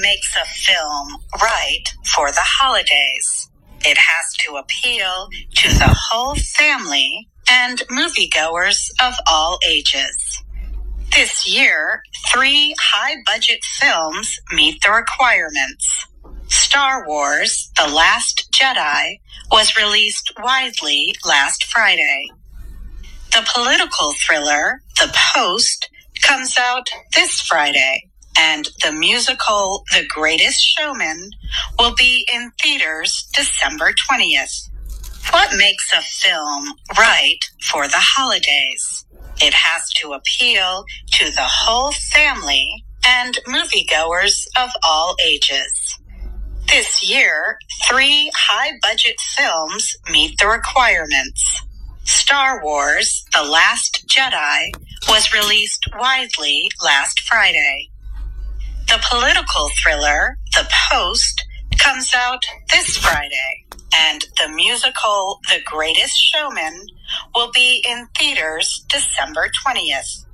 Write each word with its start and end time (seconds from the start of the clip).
Makes 0.00 0.34
a 0.34 0.46
film 0.46 1.18
right 1.42 1.84
for 2.06 2.30
the 2.30 2.40
holidays? 2.40 3.50
It 3.84 3.98
has 3.98 4.32
to 4.38 4.56
appeal 4.56 5.28
to 5.56 5.68
the 5.68 5.94
whole 5.94 6.36
family 6.36 7.28
and 7.50 7.82
moviegoers 7.90 8.90
of 9.02 9.14
all 9.28 9.58
ages. 9.68 10.42
This 11.12 11.46
year, 11.46 12.02
three 12.32 12.74
high 12.80 13.16
budget 13.26 13.62
films 13.78 14.40
meet 14.52 14.82
the 14.82 14.90
requirements. 14.90 16.06
Star 16.48 17.06
Wars 17.06 17.70
The 17.76 17.92
Last 17.92 18.48
Jedi 18.54 19.20
was 19.50 19.76
released 19.76 20.32
widely 20.42 21.14
last 21.26 21.64
Friday. 21.64 22.28
The 23.32 23.46
political 23.54 24.14
thriller 24.26 24.82
The 24.96 25.14
Post 25.34 25.90
comes 26.22 26.56
out 26.58 26.88
this 27.14 27.40
Friday, 27.40 28.09
and 28.40 28.70
the 28.82 28.92
musical 28.92 29.84
The 29.92 30.06
Greatest 30.06 30.60
Showman 30.62 31.30
will 31.78 31.94
be 31.94 32.26
in 32.32 32.50
theaters 32.62 33.28
December 33.34 33.92
20th. 34.10 34.70
What 35.30 35.50
makes 35.58 35.92
a 35.92 36.00
film 36.00 36.72
right 36.98 37.38
for 37.62 37.86
the 37.86 37.98
holidays? 37.98 39.04
It 39.42 39.52
has 39.52 39.90
to 39.96 40.12
appeal 40.12 40.84
to 41.12 41.26
the 41.26 41.44
whole 41.44 41.92
family 41.92 42.84
and 43.06 43.38
moviegoers 43.46 44.46
of 44.58 44.70
all 44.86 45.16
ages. 45.24 45.98
This 46.68 47.06
year, 47.06 47.58
three 47.86 48.30
high 48.34 48.72
budget 48.80 49.16
films 49.36 49.96
meet 50.10 50.38
the 50.38 50.46
requirements. 50.46 51.62
Star 52.04 52.62
Wars 52.64 53.24
The 53.34 53.42
Last 53.42 54.06
Jedi 54.08 54.72
was 55.08 55.34
released 55.34 55.86
widely 55.98 56.70
last 56.82 57.20
Friday. 57.20 57.89
The 58.90 59.06
political 59.08 59.70
thriller 59.80 60.36
The 60.52 60.68
Post 60.90 61.44
comes 61.78 62.12
out 62.12 62.44
this 62.72 62.96
Friday, 62.96 63.64
and 63.96 64.24
the 64.36 64.48
musical 64.48 65.38
The 65.48 65.60
Greatest 65.64 66.16
Showman 66.16 66.86
will 67.32 67.52
be 67.54 67.84
in 67.88 68.08
theaters 68.18 68.84
December 68.88 69.48
20th. 69.64 70.26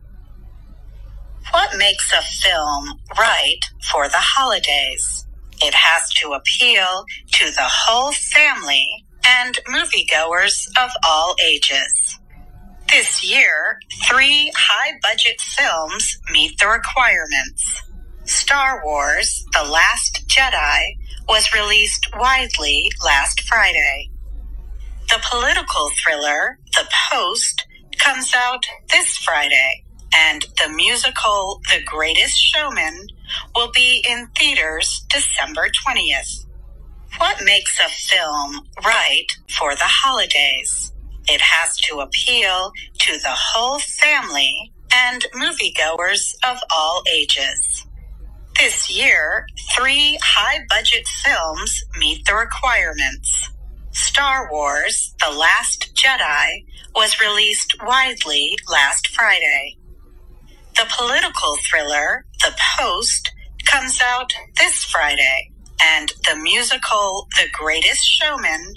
What 1.51 1.77
makes 1.77 2.11
a 2.15 2.23
film 2.23 2.99
right 3.19 3.61
for 3.93 4.09
the 4.09 4.15
holidays? 4.17 5.27
It 5.63 5.75
has 5.75 6.09
to 6.15 6.33
appeal 6.33 7.05
to 7.33 7.51
the 7.51 7.61
whole 7.61 8.13
family 8.13 8.89
and 9.27 9.59
moviegoers 9.69 10.67
of 10.83 10.89
all 11.07 11.37
ages. 11.47 12.19
This 12.91 13.23
year, 13.23 13.81
three 14.09 14.51
high 14.57 14.93
budget 15.03 15.43
films 15.43 16.17
meet 16.33 16.59
the 16.59 16.69
requirements. 16.69 17.83
Star 18.47 18.81
Wars 18.85 19.45
The 19.55 19.69
Last 19.69 20.23
Jedi 20.29 20.81
was 21.29 21.53
released 21.53 22.07
widely 22.17 22.89
last 23.05 23.41
Friday. 23.41 24.09
The 25.09 25.21
political 25.29 25.91
thriller 26.01 26.57
The 26.75 26.89
Post 27.11 27.67
comes 27.99 28.33
out 28.37 28.63
this 28.93 29.17
Friday, 29.17 29.83
and 30.15 30.47
the 30.63 30.69
musical 30.69 31.61
The 31.73 31.83
Greatest 31.85 32.39
Showman 32.39 33.09
will 33.57 33.73
be 33.73 34.05
in 34.09 34.29
theaters 34.39 35.05
December 35.09 35.69
20th. 35.85 36.47
What 37.19 37.45
makes 37.45 37.81
a 37.81 37.89
film 37.89 38.61
right 38.85 39.27
for 39.59 39.75
the 39.75 39.91
holidays? 40.05 40.93
It 41.29 41.41
has 41.41 41.77
to 41.79 41.99
appeal 41.99 42.71
to 43.01 43.13
the 43.19 43.35
whole 43.35 43.81
family 43.81 44.73
and 44.95 45.27
moviegoers 45.35 46.37
of 46.49 46.59
all 46.73 47.03
ages. 47.13 47.66
This 48.59 48.91
year, 48.91 49.47
three 49.77 50.19
high 50.23 50.61
budget 50.71 51.07
films 51.07 51.85
meet 51.99 52.25
the 52.25 52.35
requirements. 52.35 53.51
Star 53.91 54.49
Wars 54.51 55.15
The 55.21 55.31
Last 55.31 55.95
Jedi 55.95 56.65
was 56.95 57.21
released 57.21 57.77
widely 57.85 58.57
last 58.67 59.09
Friday. 59.09 59.77
The 60.75 60.87
political 60.89 61.59
thriller 61.69 62.25
The 62.41 62.57
Post 62.79 63.31
comes 63.67 64.01
out 64.01 64.33
this 64.59 64.85
Friday, 64.85 65.51
and 65.83 66.15
the 66.27 66.37
musical 66.37 67.29
The 67.37 67.49
Greatest 67.53 68.05
Showman 68.09 68.73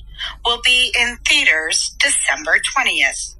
will 0.46 0.60
be 0.66 0.94
in 1.00 1.18
theaters 1.26 1.96
December 2.00 2.60
20th. 2.76 3.36